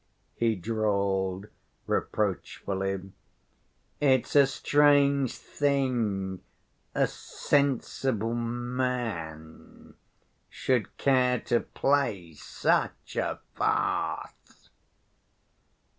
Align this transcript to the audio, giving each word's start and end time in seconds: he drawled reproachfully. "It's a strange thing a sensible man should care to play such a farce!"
he 0.33 0.55
drawled 0.55 1.45
reproachfully. 1.85 3.11
"It's 3.99 4.35
a 4.35 4.47
strange 4.47 5.35
thing 5.37 6.41
a 6.95 7.05
sensible 7.05 8.33
man 8.33 9.93
should 10.49 10.97
care 10.97 11.39
to 11.41 11.59
play 11.59 12.33
such 12.33 13.15
a 13.15 13.41
farce!" 13.53 14.71